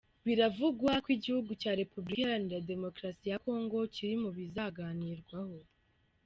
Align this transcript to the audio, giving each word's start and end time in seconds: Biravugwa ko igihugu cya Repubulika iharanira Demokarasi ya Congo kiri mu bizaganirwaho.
Biravugwa 0.25 0.91
ko 1.03 1.09
igihugu 1.17 1.51
cya 1.61 1.71
Repubulika 1.81 2.19
iharanira 2.21 2.67
Demokarasi 2.71 3.25
ya 3.31 3.41
Congo 3.45 3.77
kiri 3.93 4.15
mu 4.23 4.29
bizaganirwaho. 4.37 5.57